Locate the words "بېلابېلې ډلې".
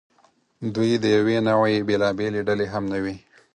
1.87-2.65